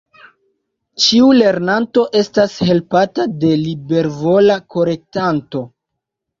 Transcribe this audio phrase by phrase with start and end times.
[1.03, 5.67] Ĉiu lernanto estas helpata de libervola korektanto.